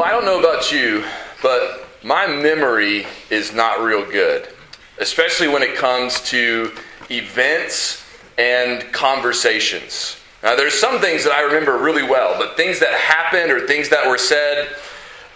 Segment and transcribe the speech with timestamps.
[0.00, 1.04] Well, I don't know about you,
[1.42, 4.48] but my memory is not real good,
[4.98, 6.72] especially when it comes to
[7.10, 8.02] events
[8.38, 10.16] and conversations.
[10.42, 13.90] Now, there's some things that I remember really well, but things that happened or things
[13.90, 14.74] that were said,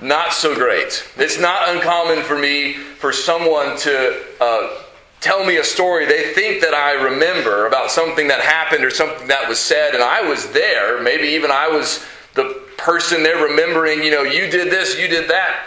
[0.00, 1.06] not so great.
[1.18, 4.82] It's not uncommon for me for someone to uh,
[5.20, 9.28] tell me a story they think that I remember about something that happened or something
[9.28, 11.02] that was said, and I was there.
[11.02, 12.02] Maybe even I was
[12.32, 15.66] the person they're remembering, you know, you did this, you did that.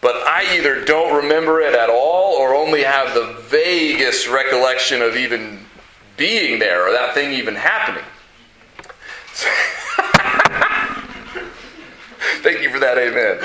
[0.00, 5.16] But I either don't remember it at all or only have the vaguest recollection of
[5.16, 5.60] even
[6.16, 8.04] being there or that thing even happening.
[12.42, 13.40] Thank you for that, amen.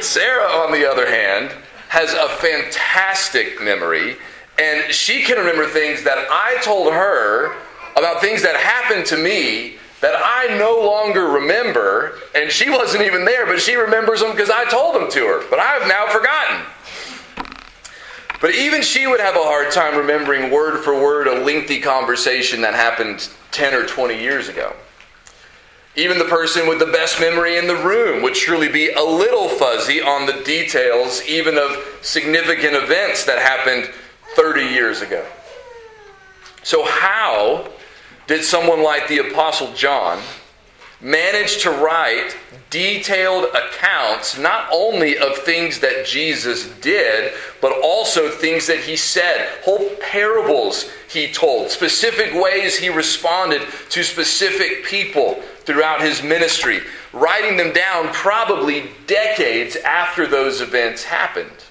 [0.00, 1.52] Sarah, on the other hand,
[1.88, 4.16] has a fantastic memory,
[4.58, 7.56] and she can remember things that I told her
[7.96, 13.24] about things that happened to me that I no longer remember, and she wasn't even
[13.24, 15.50] there, but she remembers them because I told them to her.
[15.50, 16.66] But I have now forgotten.
[18.40, 22.62] But even she would have a hard time remembering word for word a lengthy conversation
[22.62, 24.74] that happened 10 or 20 years ago.
[25.96, 29.48] Even the person with the best memory in the room would surely be a little
[29.48, 33.92] fuzzy on the details, even of significant events that happened
[34.36, 35.26] 30 years ago.
[36.62, 37.68] So, how
[38.30, 40.22] did someone like the Apostle John
[41.00, 42.36] manage to write
[42.70, 49.50] detailed accounts not only of things that Jesus did, but also things that he said,
[49.64, 57.56] whole parables he told, specific ways he responded to specific people throughout his ministry, writing
[57.56, 61.64] them down probably decades after those events happened?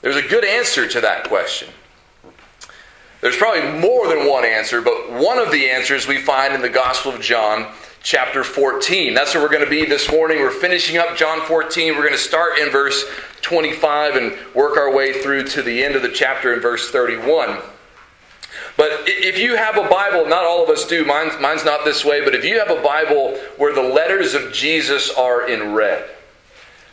[0.00, 1.68] There's a good answer to that question.
[3.26, 6.68] There's probably more than one answer, but one of the answers we find in the
[6.68, 7.66] Gospel of John,
[8.00, 9.14] chapter 14.
[9.14, 10.38] That's where we're going to be this morning.
[10.38, 11.96] We're finishing up John 14.
[11.96, 13.04] We're going to start in verse
[13.42, 17.58] 25 and work our way through to the end of the chapter in verse 31.
[18.76, 22.04] But if you have a Bible, not all of us do, mine's, mine's not this
[22.04, 26.08] way, but if you have a Bible where the letters of Jesus are in red,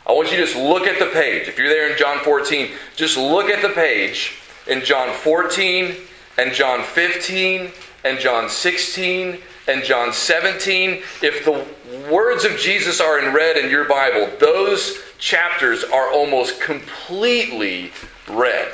[0.07, 1.47] I want you to just look at the page.
[1.47, 5.95] If you're there in John 14, just look at the page in John 14
[6.37, 7.71] and John 15
[8.03, 11.01] and John 16 and John 17.
[11.21, 11.65] If the
[12.11, 17.91] words of Jesus are in red in your Bible, those chapters are almost completely
[18.27, 18.73] red.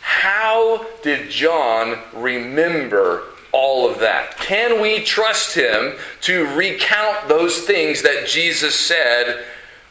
[0.00, 4.36] How did John remember all of that?
[4.36, 9.44] Can we trust him to recount those things that Jesus said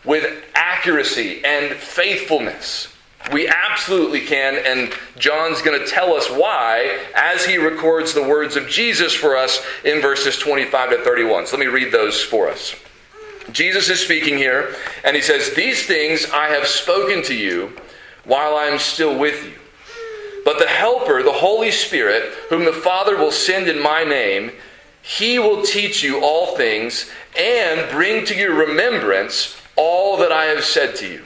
[0.05, 2.92] with accuracy and faithfulness?
[3.31, 8.57] We absolutely can, and John's going to tell us why as he records the words
[8.57, 11.47] of Jesus for us in verses 25 to 31.
[11.47, 12.75] So let me read those for us.
[13.51, 14.75] Jesus is speaking here,
[15.05, 17.73] and he says, These things I have spoken to you
[18.25, 19.53] while I am still with you.
[20.45, 24.51] But the Helper, the Holy Spirit, whom the Father will send in my name,
[25.01, 30.63] he will teach you all things and bring to your remembrance all that I have
[30.63, 31.25] said to you.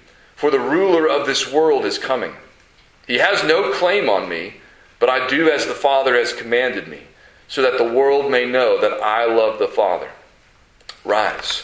[0.41, 2.33] for the ruler of this world is coming.
[3.05, 4.55] He has no claim on me,
[4.97, 7.01] but I do as the Father has commanded me,
[7.47, 10.09] so that the world may know that I love the Father.
[11.05, 11.61] Rise,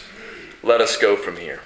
[0.62, 1.58] let us go from here.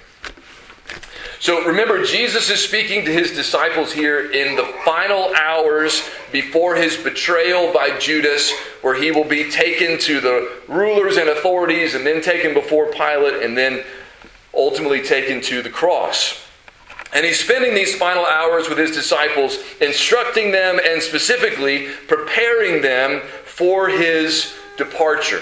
[1.39, 6.97] So remember, Jesus is speaking to his disciples here in the final hours before his
[6.97, 8.51] betrayal by Judas,
[8.81, 13.43] where he will be taken to the rulers and authorities, and then taken before Pilate,
[13.43, 13.83] and then
[14.51, 16.42] ultimately taken to the cross.
[17.13, 23.21] And he's spending these final hours with his disciples, instructing them and specifically preparing them
[23.45, 25.41] for his departure.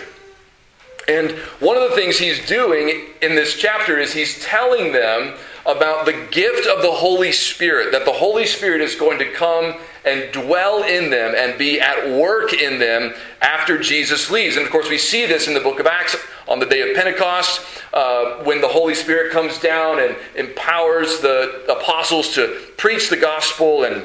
[1.07, 5.35] And one of the things he's doing in this chapter is he's telling them
[5.65, 9.75] about the gift of the Holy Spirit, that the Holy Spirit is going to come
[10.05, 14.57] and dwell in them and be at work in them after Jesus leaves.
[14.57, 16.15] And of course, we see this in the book of Acts
[16.47, 17.61] on the day of Pentecost
[17.93, 23.83] uh, when the Holy Spirit comes down and empowers the apostles to preach the gospel
[23.83, 24.03] and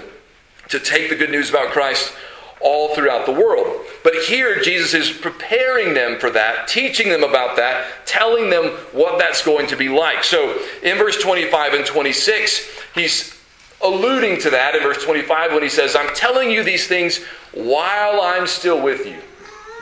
[0.68, 2.12] to take the good news about Christ
[2.60, 3.84] all throughout the world.
[4.02, 9.18] But here, Jesus is preparing them for that, teaching them about that, telling them what
[9.18, 10.24] that's going to be like.
[10.24, 13.35] So in verse 25 and 26, he's
[13.82, 18.20] alluding to that in verse 25 when he says, I'm telling you these things while
[18.22, 19.18] I'm still with you.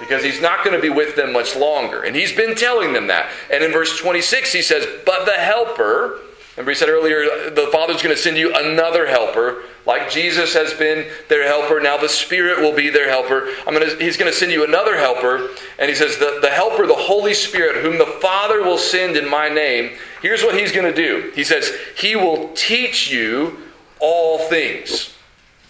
[0.00, 2.02] Because he's not going to be with them much longer.
[2.02, 3.30] And he's been telling them that.
[3.50, 6.20] And in verse 26, he says, But the Helper,
[6.56, 9.64] Remember, he said earlier, the Father's going to send you another helper.
[9.86, 13.48] Like Jesus has been their helper, now the Spirit will be their helper.
[13.66, 15.48] I'm to, he's going to send you another helper.
[15.80, 19.28] And he says, the, the helper, the Holy Spirit, whom the Father will send in
[19.28, 21.32] my name, here's what he's going to do.
[21.34, 23.58] He says, He will teach you
[24.00, 25.14] all things.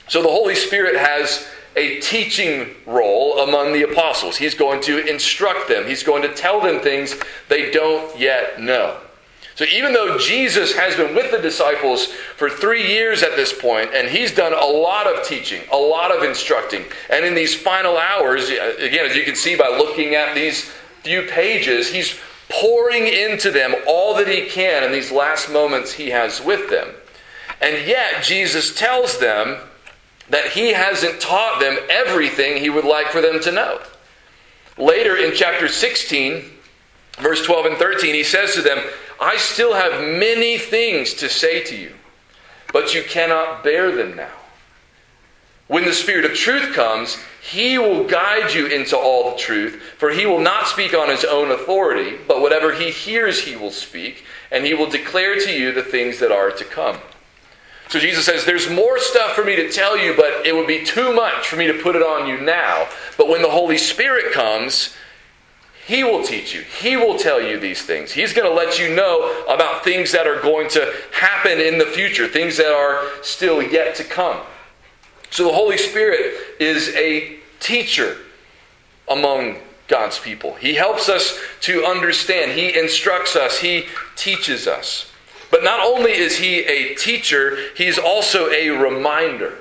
[0.08, 4.36] So the Holy Spirit has a teaching role among the apostles.
[4.36, 7.16] He's going to instruct them, he's going to tell them things
[7.48, 8.98] they don't yet know.
[9.56, 13.90] So even though Jesus has been with the disciples for three years at this point,
[13.94, 17.96] and he's done a lot of teaching, a lot of instructing, and in these final
[17.96, 20.72] hours, again, as you can see by looking at these
[21.04, 22.18] few pages, he's
[22.48, 26.88] pouring into them all that he can in these last moments he has with them.
[27.64, 29.56] And yet, Jesus tells them
[30.28, 33.80] that he hasn't taught them everything he would like for them to know.
[34.76, 36.44] Later in chapter 16,
[37.20, 38.84] verse 12 and 13, he says to them,
[39.18, 41.94] I still have many things to say to you,
[42.70, 44.36] but you cannot bear them now.
[45.66, 50.10] When the Spirit of truth comes, he will guide you into all the truth, for
[50.10, 54.26] he will not speak on his own authority, but whatever he hears, he will speak,
[54.52, 56.98] and he will declare to you the things that are to come.
[57.94, 60.84] So Jesus says, There's more stuff for me to tell you, but it would be
[60.84, 62.88] too much for me to put it on you now.
[63.16, 64.96] But when the Holy Spirit comes,
[65.86, 66.62] he will teach you.
[66.62, 68.10] He will tell you these things.
[68.10, 71.86] He's going to let you know about things that are going to happen in the
[71.86, 74.40] future, things that are still yet to come.
[75.30, 78.16] So the Holy Spirit is a teacher
[79.08, 80.54] among God's people.
[80.54, 83.86] He helps us to understand, He instructs us, He
[84.16, 85.12] teaches us.
[85.54, 89.56] But not only is He a teacher, He's also a reminder.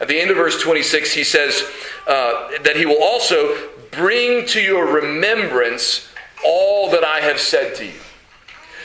[0.00, 1.62] At the end of verse 26, he says
[2.08, 3.56] uh, that he will also
[3.92, 6.08] bring to your remembrance
[6.44, 8.00] all that I have said to you.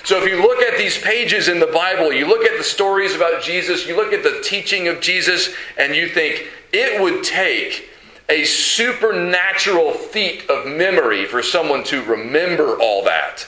[0.03, 3.15] So if you look at these pages in the Bible, you look at the stories
[3.15, 7.89] about Jesus, you look at the teaching of Jesus, and you think it would take
[8.29, 13.47] a supernatural feat of memory for someone to remember all that.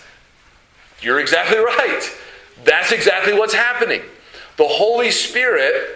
[1.01, 2.11] You're exactly right.
[2.63, 4.01] That's exactly what's happening.
[4.57, 5.95] The Holy Spirit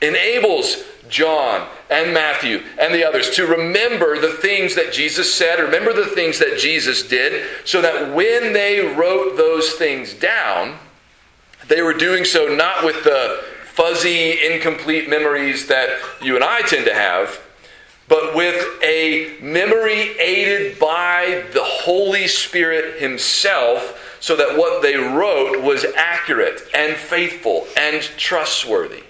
[0.00, 5.92] enables John and Matthew and the others to remember the things that Jesus said, remember
[5.92, 10.78] the things that Jesus did, so that when they wrote those things down,
[11.66, 15.88] they were doing so not with the fuzzy, incomplete memories that
[16.22, 17.40] you and I tend to have,
[18.08, 25.62] but with a memory aided by the Holy Spirit Himself, so that what they wrote
[25.62, 29.02] was accurate and faithful and trustworthy.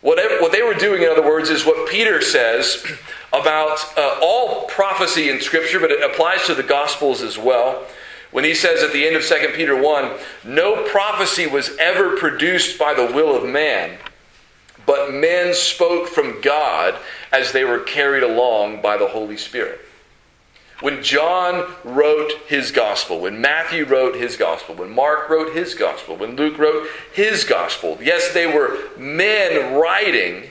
[0.00, 2.84] Whatever, what they were doing, in other words, is what Peter says
[3.32, 7.84] about uh, all prophecy in Scripture, but it applies to the Gospels as well.
[8.30, 10.12] When he says at the end of 2 Peter 1,
[10.44, 13.98] no prophecy was ever produced by the will of man,
[14.86, 16.94] but men spoke from God
[17.32, 19.80] as they were carried along by the Holy Spirit.
[20.80, 26.16] When John wrote his gospel, when Matthew wrote his gospel, when Mark wrote his gospel,
[26.16, 30.48] when Luke wrote his gospel, yes, they were men writing,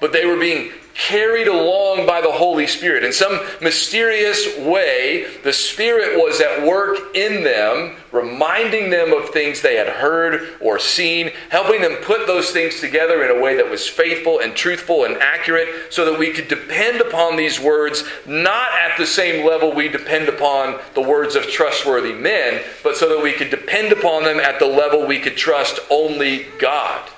[0.00, 3.02] but they were being carried along by the Holy Spirit.
[3.02, 9.62] In some mysterious way, the Spirit was at work in them, reminding them of things
[9.62, 13.70] they had heard or seen, helping them put those things together in a way that
[13.70, 18.68] was faithful and truthful and accurate, so that we could depend upon these words not
[18.72, 23.22] at the same level we depend upon the words of trustworthy men, but so that
[23.22, 27.08] we could depend upon them at the level we could trust only God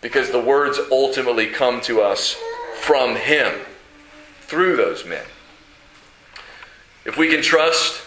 [0.00, 2.36] because the words ultimately come to us
[2.82, 3.52] from Him
[4.40, 5.24] through those men.
[7.04, 8.02] If we can trust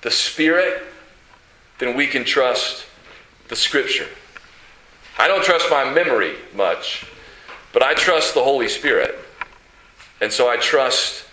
[0.00, 0.82] the Spirit,
[1.78, 2.86] then we can trust
[3.48, 4.08] the Scripture.
[5.18, 7.06] I don't trust my memory much,
[7.74, 9.18] but I trust the Holy Spirit.
[10.22, 11.26] And so I trust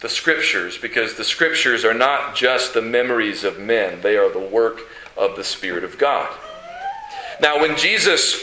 [0.00, 4.38] the Scriptures because the Scriptures are not just the memories of men, they are the
[4.38, 4.80] work
[5.18, 6.34] of the Spirit of God.
[7.40, 8.42] Now, when Jesus,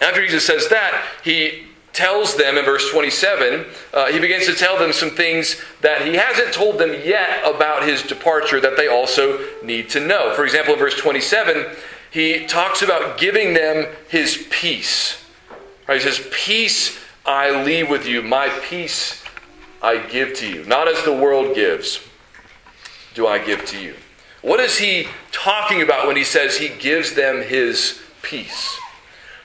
[0.00, 1.63] after Jesus says that, he
[1.94, 6.14] tells them in verse 27, uh, he begins to tell them some things that he
[6.14, 10.34] hasn't told them yet about his departure that they also need to know.
[10.34, 11.66] For example, in verse 27,
[12.10, 15.24] he talks about giving them his peace.
[15.88, 16.00] Right?
[16.00, 19.22] He says, Peace I leave with you, my peace
[19.80, 20.64] I give to you.
[20.64, 22.00] Not as the world gives,
[23.14, 23.94] do I give to you.
[24.42, 28.78] What is he talking about when he says he gives them his peace?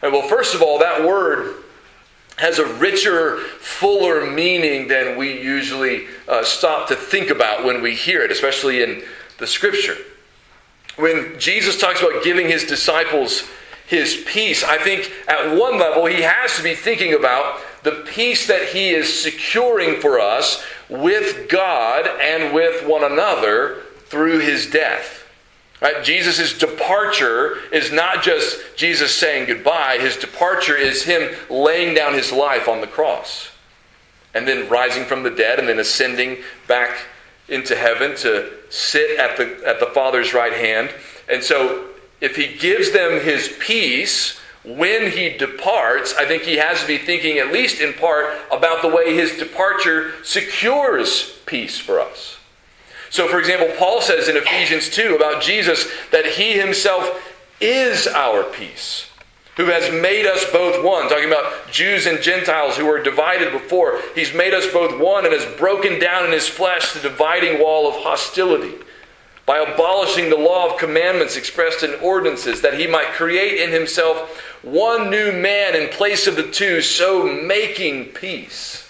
[0.01, 1.63] Right, well, first of all, that word
[2.39, 7.93] has a richer, fuller meaning than we usually uh, stop to think about when we
[7.93, 9.03] hear it, especially in
[9.39, 9.97] the scripture.
[10.95, 13.43] When Jesus talks about giving his disciples
[13.87, 18.47] his peace, I think at one level he has to be thinking about the peace
[18.47, 25.18] that he is securing for us with God and with one another through his death.
[25.81, 26.03] Right?
[26.03, 29.97] Jesus' departure is not just Jesus saying goodbye.
[29.99, 33.49] His departure is him laying down his life on the cross
[34.33, 36.97] and then rising from the dead and then ascending back
[37.47, 40.93] into heaven to sit at the, at the Father's right hand.
[41.29, 41.85] And so,
[42.21, 46.97] if he gives them his peace when he departs, I think he has to be
[46.97, 52.38] thinking, at least in part, about the way his departure secures peace for us.
[53.09, 57.21] So, for example, Paul says in Ephesians 2 about Jesus that he himself
[57.59, 59.09] is our peace,
[59.57, 61.09] who has made us both one.
[61.09, 63.99] Talking about Jews and Gentiles who were divided before.
[64.13, 67.87] He's made us both one and has broken down in his flesh the dividing wall
[67.87, 68.75] of hostility
[69.45, 74.39] by abolishing the law of commandments expressed in ordinances, that he might create in himself
[74.61, 78.88] one new man in place of the two, so making peace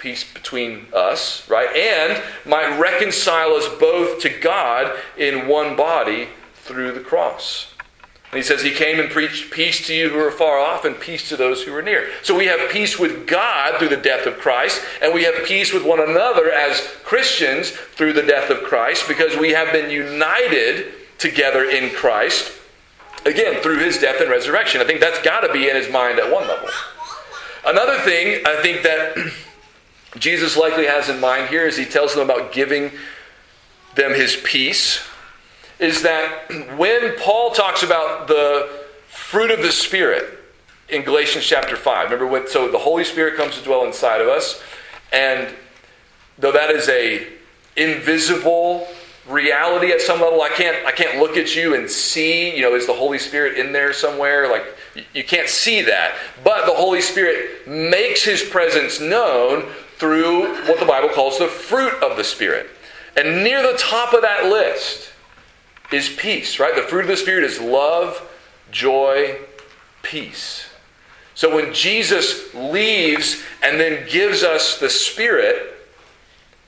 [0.00, 1.68] peace between us, right?
[1.76, 7.72] And might reconcile us both to God in one body through the cross.
[8.32, 10.98] And he says he came and preached peace to you who are far off and
[10.98, 12.08] peace to those who are near.
[12.22, 15.72] So we have peace with God through the death of Christ, and we have peace
[15.72, 20.94] with one another as Christians through the death of Christ because we have been united
[21.18, 22.52] together in Christ,
[23.26, 24.80] again, through his death and resurrection.
[24.80, 26.68] I think that's got to be in his mind at one level.
[27.66, 29.16] Another thing I think that
[30.18, 32.90] Jesus likely has in mind here as he tells them about giving
[33.94, 35.02] them his peace
[35.78, 38.68] is that when Paul talks about the
[39.08, 40.38] fruit of the Spirit
[40.88, 44.28] in Galatians chapter 5, remember what, so the Holy Spirit comes to dwell inside of
[44.28, 44.62] us,
[45.12, 45.54] and
[46.38, 47.26] though that is a
[47.76, 48.86] invisible
[49.28, 52.74] reality at some level, I can't, I can't look at you and see, you know,
[52.74, 54.50] is the Holy Spirit in there somewhere?
[54.50, 54.64] Like,
[55.14, 56.16] you can't see that.
[56.44, 61.92] But the Holy Spirit makes his presence known through what the Bible calls the fruit
[62.02, 62.68] of the Spirit.
[63.16, 65.10] And near the top of that list
[65.92, 66.74] is peace, right?
[66.74, 68.28] The fruit of the Spirit is love,
[68.72, 69.38] joy,
[70.02, 70.68] peace.
[71.34, 75.74] So when Jesus leaves and then gives us the Spirit,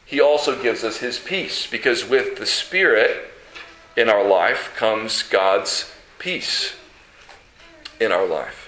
[0.05, 3.31] he also gives us his peace because with the Spirit
[3.97, 6.75] in our life comes God's peace
[7.99, 8.62] in our life.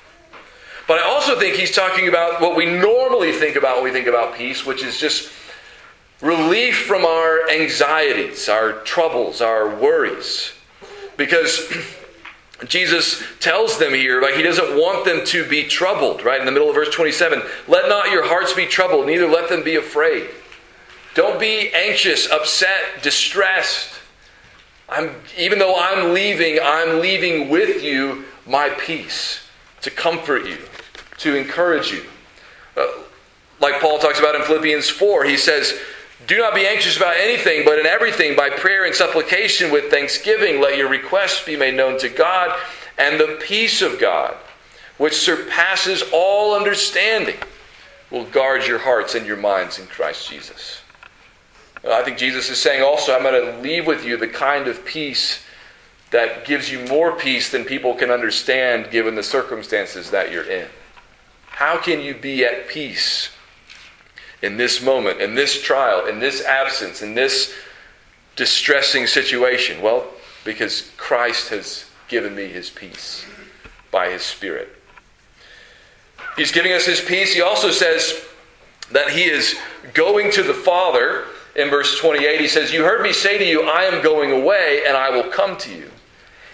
[0.87, 4.07] But I also think he's talking about what we normally think about when we think
[4.07, 5.33] about peace, which is just
[6.21, 10.53] relief from our anxieties, our troubles, our worries.
[11.17, 11.73] Because
[12.69, 16.39] Jesus tells them here, like he doesn't want them to be troubled, right?
[16.39, 19.65] In the middle of verse 27, let not your hearts be troubled, neither let them
[19.65, 20.29] be afraid.
[21.15, 23.91] Don't be anxious, upset, distressed.
[24.89, 29.41] I'm, even though I'm leaving, I'm leaving with you my peace
[29.81, 30.59] to comfort you
[31.19, 32.05] to encourage you.
[32.77, 32.87] Uh,
[33.61, 35.79] like Paul talks about in Philippians 4, he says,
[36.27, 40.61] Do not be anxious about anything, but in everything, by prayer and supplication with thanksgiving,
[40.61, 42.59] let your requests be made known to God,
[42.99, 44.35] and the peace of God,
[44.99, 47.39] which surpasses all understanding,
[48.11, 50.81] will guard your hearts and your minds in Christ Jesus.
[51.85, 54.85] I think Jesus is saying also, I'm going to leave with you the kind of
[54.85, 55.43] peace
[56.11, 60.69] that gives you more peace than people can understand given the circumstances that you're in.
[61.55, 63.31] How can you be at peace
[64.43, 67.55] in this moment, in this trial, in this absence, in this
[68.35, 69.81] distressing situation?
[69.81, 70.05] Well,
[70.45, 73.25] because Christ has given me his peace
[73.93, 74.69] by his Spirit.
[76.37, 77.33] He's giving us his peace.
[77.33, 78.25] He also says
[78.91, 79.55] that he is
[79.95, 81.27] going to the Father.
[81.55, 84.83] In verse 28, he says, You heard me say to you, I am going away,
[84.89, 85.89] and I will come to you.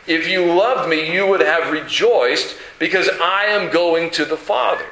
[0.06, 4.86] If you loved me, you would have rejoiced because I am going to the Father.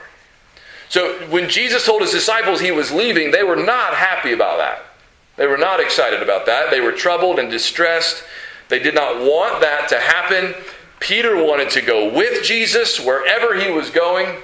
[0.91, 4.85] So when Jesus told his disciples he was leaving, they were not happy about that.
[5.37, 6.71] They were not excited about that.
[6.71, 8.23] They were troubled and distressed.
[8.69, 10.55] They did not want that to happen.
[11.01, 14.37] Peter wanted to go with Jesus wherever he was going.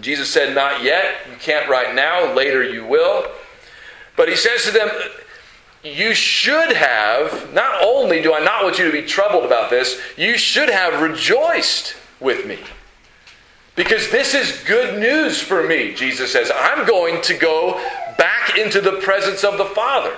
[0.00, 1.16] Jesus said, Not yet.
[1.30, 2.32] You can't right now.
[2.34, 3.26] Later you will.
[4.16, 4.88] But he says to them,
[5.84, 10.00] You should have, not only do I not want you to be troubled about this,
[10.16, 12.58] you should have rejoiced with me.
[13.74, 16.50] Because this is good news for me, Jesus says.
[16.54, 17.74] I'm going to go
[18.16, 20.16] back into the presence of the Father.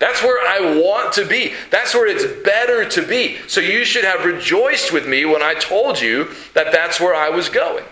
[0.00, 1.52] That's where I want to be.
[1.70, 3.36] That's where it's better to be.
[3.46, 7.28] So you should have rejoiced with me when I told you that that's where I
[7.28, 7.84] was going.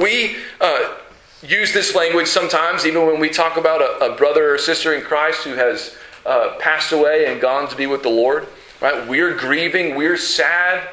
[0.00, 0.94] We uh,
[1.42, 5.02] use this language sometimes, even when we talk about a, a brother or sister in
[5.02, 8.46] Christ who has uh, passed away and gone to be with the Lord.
[8.80, 9.06] Right?
[9.08, 10.88] We're grieving, we're sad,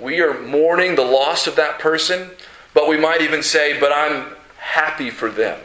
[0.00, 2.30] we are mourning the loss of that person,
[2.74, 5.60] but we might even say, But I'm happy for them.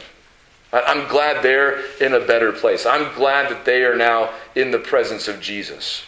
[0.72, 2.84] I'm glad they're in a better place.
[2.84, 6.02] I'm glad that they are now in the presence of Jesus.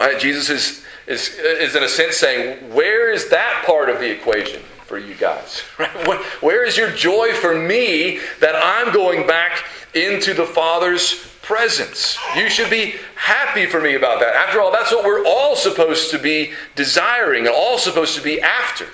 [0.00, 0.18] Right?
[0.18, 4.62] Jesus is, is, is, in a sense, saying, Where is that part of the equation
[4.86, 5.62] for you guys?
[5.78, 6.20] Right?
[6.42, 12.18] Where is your joy for me that I'm going back into the Father's presence.
[12.36, 14.34] You should be happy for me about that.
[14.34, 18.40] After all, that's what we're all supposed to be desiring and all supposed to be
[18.40, 18.86] after.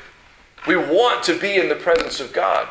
[0.66, 2.68] We want to be in the presence of God.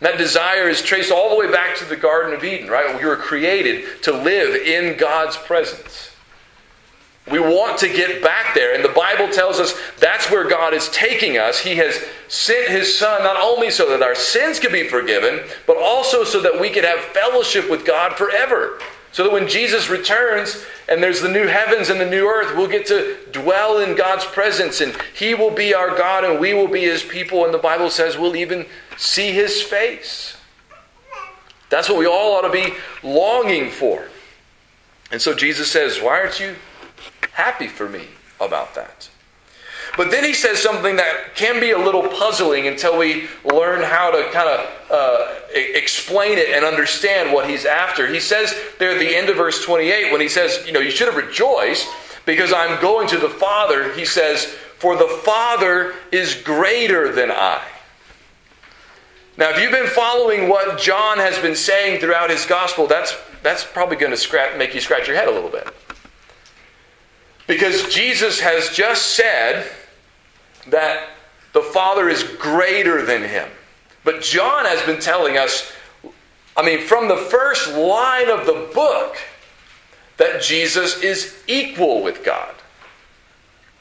[0.00, 2.98] And that desire is traced all the way back to the Garden of Eden, right?
[2.98, 6.10] We were created to live in God's presence.
[7.30, 8.74] We want to get back there.
[8.74, 11.58] And the Bible tells us that's where God is taking us.
[11.58, 15.76] He has sent His Son not only so that our sins can be forgiven, but
[15.76, 18.78] also so that we can have fellowship with God forever.
[19.16, 22.68] So that when Jesus returns and there's the new heavens and the new earth, we'll
[22.68, 26.68] get to dwell in God's presence and He will be our God and we will
[26.68, 27.46] be His people.
[27.46, 28.66] And the Bible says we'll even
[28.98, 30.36] see His face.
[31.70, 34.06] That's what we all ought to be longing for.
[35.10, 36.54] And so Jesus says, Why aren't you
[37.32, 38.08] happy for me
[38.38, 39.08] about that?
[39.96, 44.10] But then he says something that can be a little puzzling until we learn how
[44.10, 48.06] to kind of uh, explain it and understand what he's after.
[48.06, 50.90] He says there at the end of verse 28, when he says, You know, you
[50.90, 51.88] should have rejoiced
[52.26, 57.62] because I'm going to the Father, he says, For the Father is greater than I.
[59.38, 63.64] Now, if you've been following what John has been saying throughout his gospel, that's, that's
[63.64, 65.68] probably going to make you scratch your head a little bit.
[67.46, 69.70] Because Jesus has just said
[70.68, 71.08] that
[71.52, 73.48] the Father is greater than him.
[74.04, 75.72] But John has been telling us,
[76.56, 79.16] I mean, from the first line of the book,
[80.16, 82.54] that Jesus is equal with God.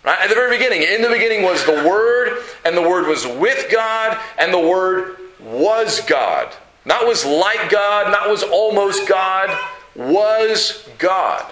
[0.03, 0.19] Right?
[0.19, 3.71] At the very beginning, in the beginning was the Word, and the Word was with
[3.71, 6.53] God, and the Word was God.
[6.85, 9.49] Not was like God, not was almost God,
[9.95, 11.51] was God.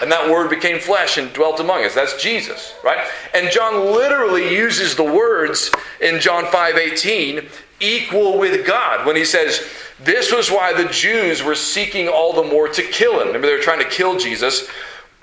[0.00, 1.94] And that word became flesh and dwelt among us.
[1.94, 3.06] That's Jesus, right?
[3.34, 7.48] And John literally uses the words in John 5:18,
[7.80, 9.66] equal with God, when he says,
[10.00, 13.28] This was why the Jews were seeking all the more to kill him.
[13.28, 14.68] Remember, they were trying to kill Jesus.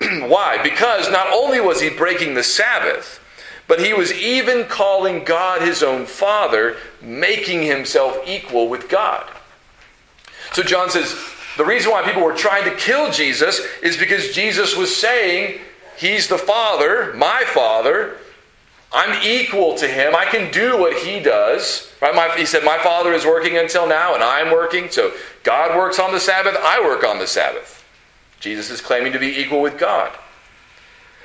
[0.00, 0.62] why?
[0.62, 3.20] Because not only was he breaking the Sabbath,
[3.68, 9.28] but he was even calling God his own Father, making himself equal with God.
[10.52, 11.12] So John says,
[11.56, 15.60] the reason why people were trying to kill Jesus is because Jesus was saying,
[15.96, 18.18] He's the Father, my Father.
[18.92, 20.14] I'm equal to Him.
[20.14, 21.92] I can do what He does.
[22.00, 22.14] Right?
[22.14, 24.90] My, he said, My Father is working until now, and I'm working.
[24.90, 27.84] So God works on the Sabbath, I work on the Sabbath.
[28.40, 30.16] Jesus is claiming to be equal with God.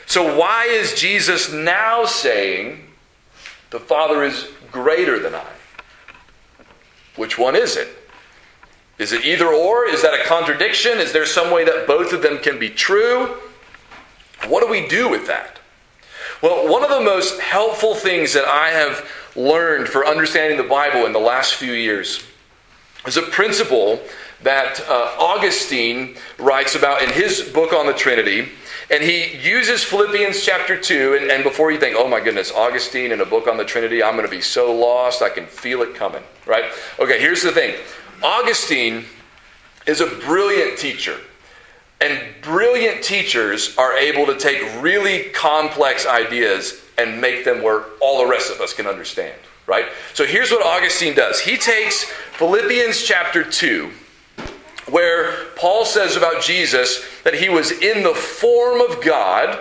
[0.06, 2.86] So why is Jesus now saying
[3.70, 5.48] the Father is greater than I?
[7.16, 7.90] Which one is it?
[9.02, 9.88] Is it either or?
[9.88, 11.00] Is that a contradiction?
[11.00, 13.36] Is there some way that both of them can be true?
[14.48, 15.60] What do we do with that?
[16.44, 21.08] Well, one of the most helpful things that I have learned for understanding the Bible
[21.08, 22.24] in the last few years
[23.08, 24.00] is a principle
[24.44, 28.50] that uh, Augustine writes about in his book on the Trinity.
[28.92, 31.18] And he uses Philippians chapter 2.
[31.20, 34.04] And, and before you think, oh my goodness, Augustine in a book on the Trinity,
[34.04, 36.66] I'm going to be so lost, I can feel it coming, right?
[37.00, 37.76] Okay, here's the thing
[38.24, 39.06] Augustine
[39.88, 41.18] is a brilliant teacher.
[42.00, 48.24] And brilliant teachers are able to take really complex ideas and make them where all
[48.24, 49.86] the rest of us can understand, right?
[50.14, 52.06] So here's what Augustine does he takes
[52.38, 53.92] Philippians chapter 2,
[54.90, 59.60] where Paul says about Jesus that he was in the form of God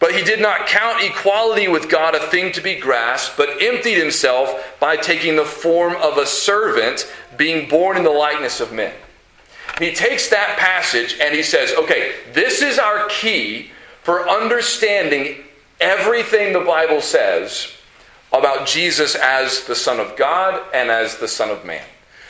[0.00, 3.98] but he did not count equality with God a thing to be grasped, but emptied
[3.98, 8.94] himself by taking the form of a servant, being born in the likeness of men.
[9.78, 13.70] He takes that passage and he says, okay, this is our key
[14.02, 15.36] for understanding
[15.80, 17.70] everything the Bible says
[18.32, 21.84] about Jesus as the Son of God and as the Son of Man.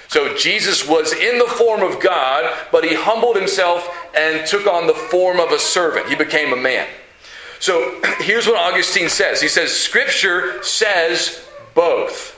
[0.08, 4.88] So Jesus was in the form of God, but he humbled himself and took on
[4.88, 6.08] the form of a servant.
[6.08, 6.88] He became a man.
[7.60, 12.36] So here's what Augustine says He says, Scripture says both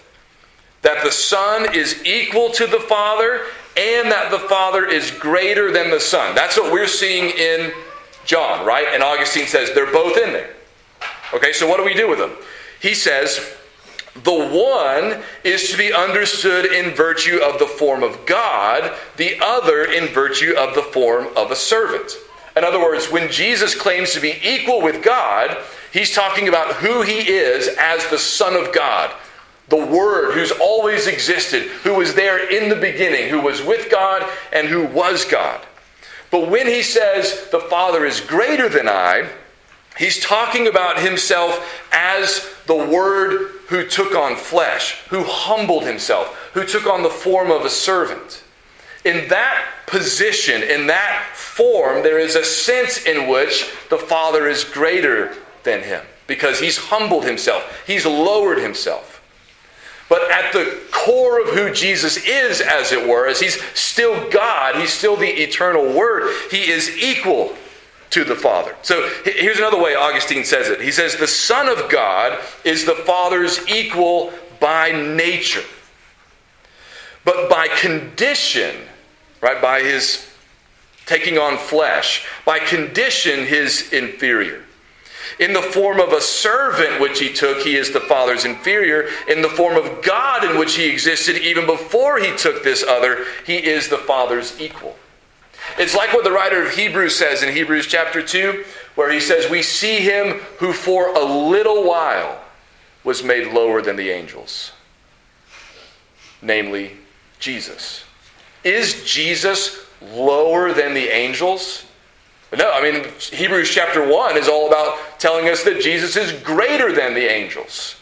[0.82, 3.42] that the Son is equal to the Father
[3.76, 6.34] and that the Father is greater than the Son.
[6.34, 7.72] That's what we're seeing in
[8.26, 8.86] John, right?
[8.92, 10.50] And Augustine says they're both in there.
[11.32, 12.32] Okay, so what do we do with them?
[12.80, 13.56] He says,
[14.24, 19.84] the one is to be understood in virtue of the form of God, the other
[19.84, 22.12] in virtue of the form of a servant.
[22.56, 25.56] In other words, when Jesus claims to be equal with God,
[25.92, 29.10] he's talking about who he is as the Son of God,
[29.68, 34.28] the Word who's always existed, who was there in the beginning, who was with God,
[34.52, 35.64] and who was God.
[36.30, 39.28] But when he says, the Father is greater than I,
[39.96, 46.66] he's talking about himself as the Word who took on flesh, who humbled himself, who
[46.66, 48.42] took on the form of a servant.
[49.04, 54.64] In that position, in that form, there is a sense in which the Father is
[54.64, 55.34] greater
[55.64, 59.20] than him because he's humbled himself, he's lowered himself.
[60.08, 64.76] But at the core of who Jesus is, as it were, as he's still God,
[64.76, 67.56] he's still the eternal Word, he is equal
[68.10, 68.76] to the Father.
[68.82, 70.82] So here's another way Augustine says it.
[70.82, 75.64] He says, The Son of God is the Father's equal by nature,
[77.24, 78.76] but by condition,
[79.42, 80.26] right, by his
[81.04, 84.62] taking on flesh, by condition, his inferior.
[85.38, 89.08] In the form of a servant which he took, he is the Father's inferior.
[89.28, 93.24] In the form of God in which he existed even before he took this other,
[93.44, 94.96] he is the Father's equal.
[95.78, 99.50] It's like what the writer of Hebrews says in Hebrews chapter 2, where he says,
[99.50, 102.42] We see him who for a little while
[103.04, 104.72] was made lower than the angels,
[106.42, 106.92] namely
[107.38, 108.04] Jesus.
[108.64, 111.84] Is Jesus lower than the angels?
[112.56, 116.92] No, I mean, Hebrews chapter 1 is all about telling us that Jesus is greater
[116.92, 117.96] than the angels.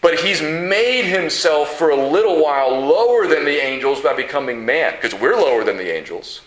[0.00, 4.94] But he's made himself for a little while lower than the angels by becoming man,
[4.94, 6.40] because we're lower than the angels.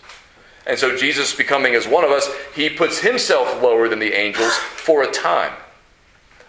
[0.66, 4.52] And so Jesus becoming as one of us, he puts himself lower than the angels
[4.54, 5.52] for a time.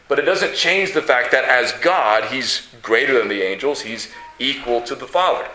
[0.08, 4.12] But it doesn't change the fact that as God, he's greater than the angels, he's
[4.40, 5.48] equal to the Father.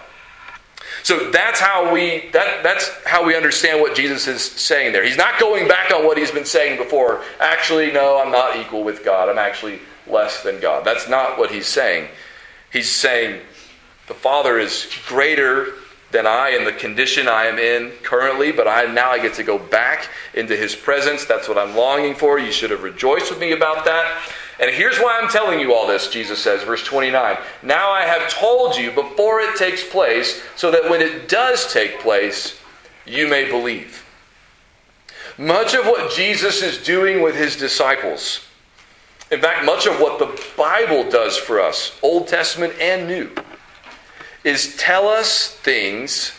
[1.02, 5.04] So that's how we that, that's how we understand what Jesus is saying there.
[5.04, 7.22] He's not going back on what he's been saying before.
[7.40, 9.28] Actually, no, I'm not equal with God.
[9.28, 10.84] I'm actually less than God.
[10.84, 12.08] That's not what he's saying.
[12.72, 13.40] He's saying
[14.08, 15.74] the Father is greater
[16.12, 19.42] than I in the condition I am in currently, but I now I get to
[19.42, 21.24] go back into his presence.
[21.24, 22.38] That's what I'm longing for.
[22.38, 24.22] You should have rejoiced with me about that.
[24.60, 27.36] And here's why I'm telling you all this, Jesus says, verse 29.
[27.62, 31.98] Now I have told you before it takes place, so that when it does take
[31.98, 32.60] place,
[33.04, 34.04] you may believe.
[35.38, 38.46] Much of what Jesus is doing with his disciples,
[39.30, 43.30] in fact, much of what the Bible does for us, Old Testament and New,
[44.44, 46.32] is tell us things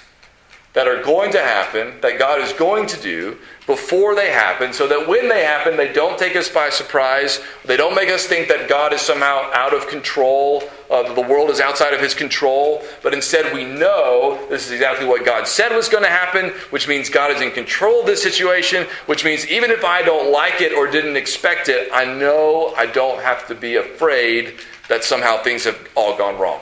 [0.73, 3.37] that are going to happen, that God is going to do,
[3.67, 7.39] before they happen, so that when they happen, they don't take us by surprise.
[7.63, 11.21] They don't make us think that God is somehow out of control, uh, that the
[11.21, 15.47] world is outside of his control, but instead we know this is exactly what God
[15.47, 19.23] said was going to happen, which means God is in control of this situation, which
[19.23, 23.21] means even if I don't like it or didn't expect it, I know I don't
[23.21, 24.55] have to be afraid
[24.89, 26.59] that somehow things have all gone wrong.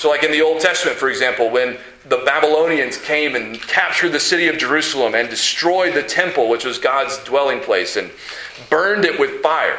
[0.00, 1.76] So, like in the Old Testament, for example, when
[2.08, 6.78] the Babylonians came and captured the city of Jerusalem and destroyed the temple, which was
[6.78, 8.10] God's dwelling place, and
[8.70, 9.78] burned it with fire.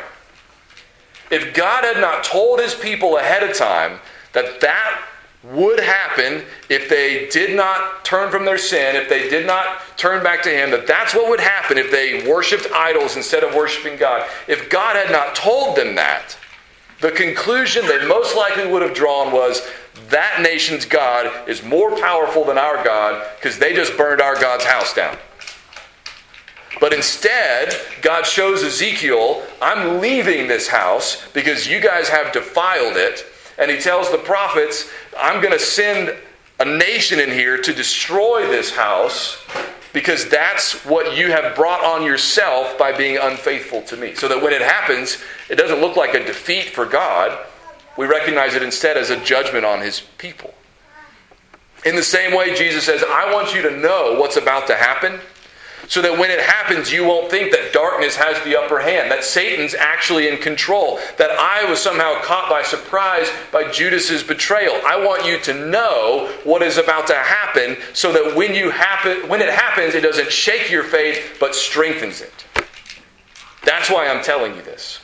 [1.31, 3.99] If God had not told his people ahead of time
[4.33, 5.03] that that
[5.43, 10.23] would happen if they did not turn from their sin, if they did not turn
[10.23, 13.97] back to Him, that that's what would happen if they worshiped idols instead of worshiping
[13.97, 14.29] God.
[14.47, 16.37] If God had not told them that,
[16.99, 19.67] the conclusion they most likely would have drawn was
[20.09, 24.65] that nation's God is more powerful than our God because they just burned our God's
[24.65, 25.17] house down.
[26.79, 33.25] But instead, God shows Ezekiel, I'm leaving this house because you guys have defiled it.
[33.59, 36.17] And he tells the prophets, I'm going to send
[36.59, 39.37] a nation in here to destroy this house
[39.93, 44.15] because that's what you have brought on yourself by being unfaithful to me.
[44.15, 45.17] So that when it happens,
[45.49, 47.45] it doesn't look like a defeat for God.
[47.97, 50.53] We recognize it instead as a judgment on his people.
[51.85, 55.19] In the same way, Jesus says, I want you to know what's about to happen
[55.91, 59.25] so that when it happens, you won't think that darkness has the upper hand, that
[59.25, 64.79] Satan's actually in control, that I was somehow caught by surprise by Judas's betrayal.
[64.85, 69.27] I want you to know what is about to happen so that when you happen
[69.27, 72.45] when it happens, it doesn't shake your faith but strengthens it.
[73.65, 75.00] That's why I'm telling you this.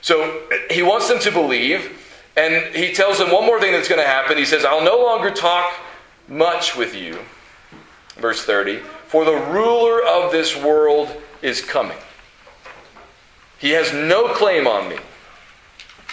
[0.00, 1.98] So he wants them to believe,
[2.36, 4.38] and he tells them one more thing that's going to happen.
[4.38, 5.72] He says, I'll no longer talk
[6.28, 7.18] much with you.
[8.16, 11.10] Verse 30 For the ruler of this world
[11.42, 11.98] is coming.
[13.58, 14.98] He has no claim on me,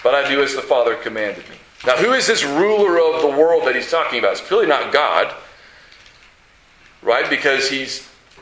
[0.03, 1.55] but I do as the Father commanded me.
[1.85, 4.31] Now, who is this ruler of the world that he's talking about?
[4.31, 5.31] It's clearly not God,
[7.03, 7.29] right?
[7.29, 7.87] Because he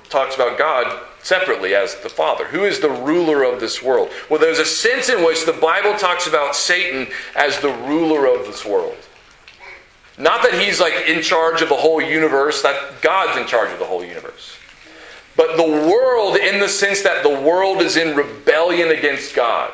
[0.10, 2.46] talks about God separately as the Father.
[2.46, 4.10] Who is the ruler of this world?
[4.30, 8.46] Well, there's a sense in which the Bible talks about Satan as the ruler of
[8.46, 8.98] this world.
[10.18, 13.80] Not that he's like in charge of the whole universe, that God's in charge of
[13.80, 14.58] the whole universe.
[15.36, 19.72] But the world, in the sense that the world is in rebellion against God.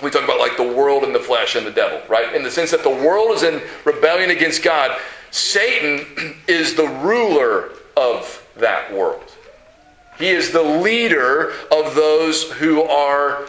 [0.00, 2.32] We talk about like the world and the flesh and the devil, right?
[2.34, 4.96] In the sense that the world is in rebellion against God,
[5.32, 9.32] Satan is the ruler of that world.
[10.18, 13.46] He is the leader of those who are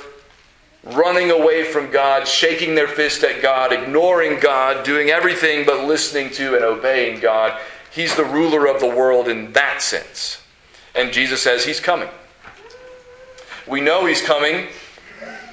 [0.84, 6.30] running away from God, shaking their fist at God, ignoring God, doing everything but listening
[6.32, 7.60] to and obeying God.
[7.92, 10.42] He's the ruler of the world in that sense.
[10.96, 12.10] And Jesus says he's coming.
[13.68, 14.68] We know he's coming.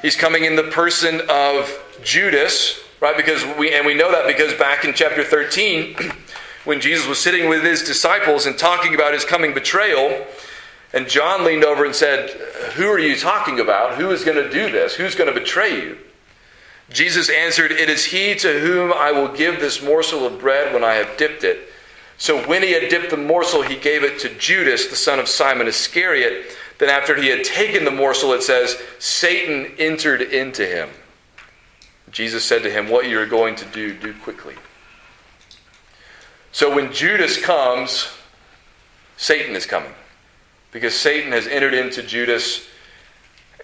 [0.02, 3.16] He's coming in the person of Judas, right?
[3.16, 5.96] Because we and we know that because back in chapter 13,
[6.64, 10.26] when Jesus was sitting with his disciples and talking about his coming betrayal,
[10.92, 12.30] and John leaned over and said,
[12.74, 13.96] Who are you talking about?
[13.96, 14.94] Who is going to do this?
[14.94, 15.98] Who's going to betray you?
[16.90, 20.84] Jesus answered, It is he to whom I will give this morsel of bread when
[20.84, 21.68] I have dipped it.
[22.18, 25.28] So when he had dipped the morsel, he gave it to Judas, the son of
[25.28, 26.56] Simon Iscariot.
[26.78, 30.88] Then after he had taken the morsel, it says, Satan entered into him.
[32.10, 34.54] Jesus said to him, What you are going to do, do quickly.
[36.52, 38.08] So when Judas comes,
[39.16, 39.92] Satan is coming
[40.76, 42.68] because Satan has entered into Judas,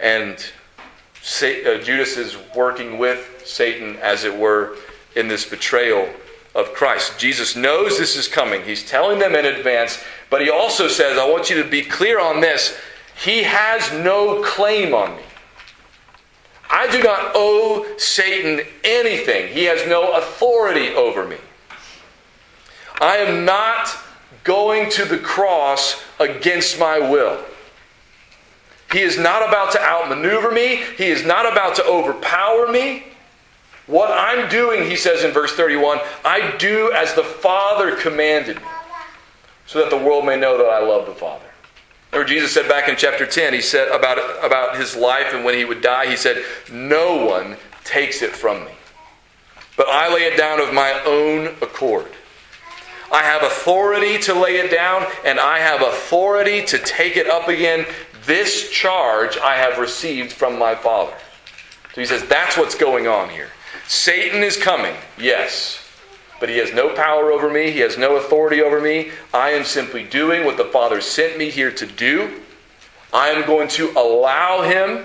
[0.01, 4.79] and uh, Judas is working with Satan, as it were,
[5.15, 6.09] in this betrayal
[6.55, 7.19] of Christ.
[7.19, 8.63] Jesus knows this is coming.
[8.63, 12.19] He's telling them in advance, but he also says, I want you to be clear
[12.19, 12.81] on this.
[13.23, 15.23] He has no claim on me.
[16.71, 19.53] I do not owe Satan anything.
[19.53, 21.37] He has no authority over me.
[23.03, 23.99] I am not
[24.45, 27.45] going to the cross against my will.
[28.93, 30.83] He is not about to outmaneuver me.
[30.99, 33.05] He is not about to overpower me.
[33.87, 38.69] What I'm doing, he says in verse 31, I do as the Father commanded me,
[39.67, 41.45] so that the world may know that I love the Father.
[42.13, 45.55] Or Jesus said back in chapter 10, he said about, about his life and when
[45.57, 48.73] he would die, he said, No one takes it from me,
[49.77, 52.13] but I lay it down of my own accord.
[53.13, 57.49] I have authority to lay it down, and I have authority to take it up
[57.49, 57.85] again.
[58.25, 61.15] This charge I have received from my Father.
[61.95, 63.51] So he says, that's what's going on here.
[63.87, 65.87] Satan is coming, yes,
[66.41, 69.11] but he has no power over me, he has no authority over me.
[69.35, 72.41] I am simply doing what the Father sent me here to do.
[73.13, 75.05] I am going to allow him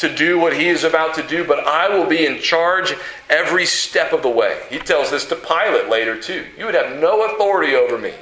[0.00, 2.94] to do what he is about to do, but I will be in charge
[3.28, 4.60] every step of the way.
[4.70, 6.46] He tells this to Pilate later, too.
[6.56, 8.12] You would have no authority over me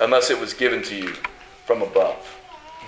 [0.00, 1.14] unless it was given to you
[1.66, 2.34] from above.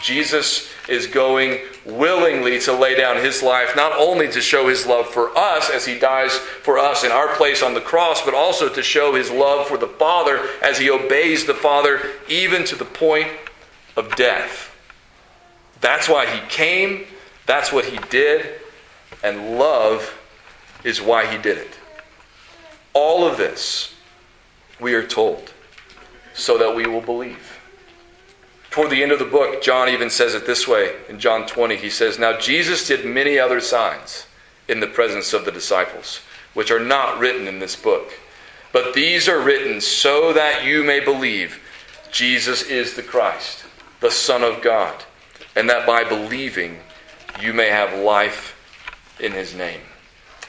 [0.03, 5.07] Jesus is going willingly to lay down his life, not only to show his love
[5.07, 8.69] for us as he dies for us in our place on the cross, but also
[8.69, 12.85] to show his love for the Father as he obeys the Father even to the
[12.85, 13.29] point
[13.97, 14.75] of death.
[15.81, 17.07] That's why he came.
[17.47, 18.61] That's what he did,
[19.23, 20.19] and love
[20.85, 21.79] is why he did it.
[22.93, 23.95] All of this,
[24.81, 25.53] we are told,
[26.35, 27.59] so that we will believe.
[28.71, 31.77] Toward the end of the book, John even says it this way in John 20.
[31.77, 34.27] He says, Now Jesus did many other signs
[34.69, 36.21] in the presence of the disciples,
[36.53, 38.13] which are not written in this book.
[38.73, 41.59] But these are written so that you may believe
[42.11, 43.65] Jesus is the Christ,
[44.01, 45.05] the Son of God,
[45.55, 46.81] and that by believing
[47.41, 48.55] you may have life
[49.21, 49.81] in his name.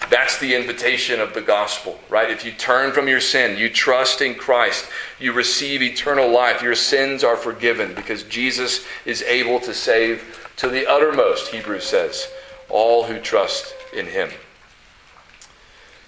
[0.10, 2.30] That's the invitation of the gospel, right?
[2.30, 4.88] If you turn from your sin, you trust in Christ,
[5.20, 10.70] you receive eternal life, your sins are forgiven because Jesus is able to save to
[10.70, 12.28] the uttermost, Hebrews says,
[12.70, 14.30] all who trust in him.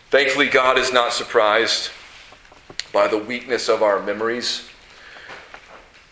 [0.09, 1.91] Thankfully, God is not surprised
[2.93, 4.67] by the weakness of our memories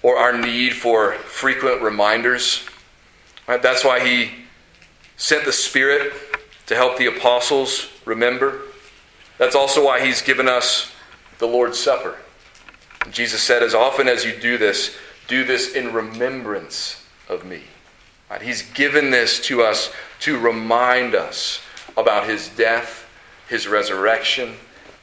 [0.03, 2.65] or our need for frequent reminders.
[3.47, 3.61] Right?
[3.61, 4.31] That's why he
[5.17, 6.13] sent the Spirit
[6.67, 8.61] to help the apostles remember.
[9.37, 10.91] That's also why he's given us
[11.39, 12.17] the Lord's Supper.
[13.11, 14.95] Jesus said, As often as you do this,
[15.27, 17.61] do this in remembrance of me.
[18.29, 18.41] Right?
[18.41, 21.61] He's given this to us to remind us
[21.95, 23.07] about his death,
[23.47, 24.55] his resurrection,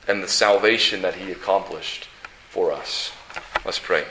[0.07, 2.09] and the salvation that he accomplished
[2.51, 3.13] for us.
[3.65, 4.05] Let's pray.